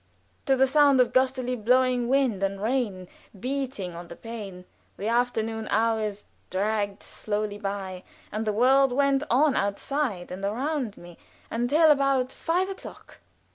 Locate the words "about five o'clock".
11.91-13.19